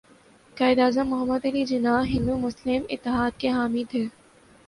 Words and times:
قائداعظم 0.57 1.07
محمد 1.07 1.45
علی 1.45 1.63
جناح 1.65 2.01
ہندو 2.05 2.37
مسلم 2.37 2.81
اتحاد 2.89 3.39
کے 3.39 3.49
حامی 3.49 3.83
تھے 3.89 4.05